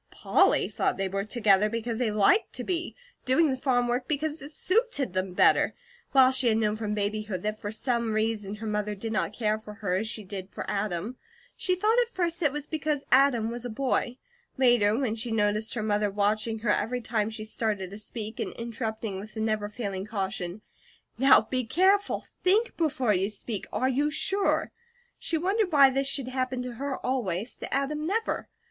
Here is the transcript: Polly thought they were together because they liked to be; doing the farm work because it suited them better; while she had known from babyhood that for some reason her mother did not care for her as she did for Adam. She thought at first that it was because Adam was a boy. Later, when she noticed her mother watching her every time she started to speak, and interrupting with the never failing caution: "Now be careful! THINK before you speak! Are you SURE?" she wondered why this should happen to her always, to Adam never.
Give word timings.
Polly 0.09 0.67
thought 0.67 0.97
they 0.97 1.07
were 1.07 1.23
together 1.25 1.69
because 1.69 1.99
they 1.99 2.09
liked 2.09 2.53
to 2.53 2.63
be; 2.63 2.95
doing 3.23 3.51
the 3.51 3.55
farm 3.55 3.87
work 3.87 4.07
because 4.07 4.41
it 4.41 4.49
suited 4.49 5.13
them 5.13 5.33
better; 5.33 5.75
while 6.11 6.31
she 6.31 6.47
had 6.47 6.57
known 6.57 6.75
from 6.75 6.95
babyhood 6.95 7.43
that 7.43 7.59
for 7.61 7.71
some 7.71 8.13
reason 8.13 8.55
her 8.55 8.65
mother 8.65 8.95
did 8.95 9.11
not 9.11 9.31
care 9.31 9.59
for 9.59 9.75
her 9.75 9.93
as 9.97 10.07
she 10.07 10.23
did 10.23 10.49
for 10.49 10.65
Adam. 10.67 11.17
She 11.55 11.75
thought 11.75 11.99
at 11.99 12.07
first 12.09 12.39
that 12.39 12.47
it 12.47 12.51
was 12.51 12.65
because 12.65 13.05
Adam 13.11 13.51
was 13.51 13.63
a 13.63 13.69
boy. 13.69 14.17
Later, 14.57 14.97
when 14.97 15.13
she 15.13 15.29
noticed 15.29 15.75
her 15.75 15.83
mother 15.83 16.09
watching 16.09 16.57
her 16.65 16.71
every 16.71 16.99
time 16.99 17.29
she 17.29 17.45
started 17.45 17.91
to 17.91 17.99
speak, 17.99 18.39
and 18.39 18.53
interrupting 18.53 19.19
with 19.19 19.35
the 19.35 19.39
never 19.39 19.69
failing 19.69 20.05
caution: 20.07 20.61
"Now 21.19 21.41
be 21.41 21.63
careful! 21.63 22.25
THINK 22.43 22.75
before 22.75 23.13
you 23.13 23.29
speak! 23.29 23.67
Are 23.71 23.87
you 23.87 24.09
SURE?" 24.09 24.71
she 25.19 25.37
wondered 25.37 25.71
why 25.71 25.91
this 25.91 26.07
should 26.07 26.29
happen 26.29 26.63
to 26.63 26.77
her 26.81 26.97
always, 27.05 27.55
to 27.57 27.71
Adam 27.71 28.07
never. 28.07 28.49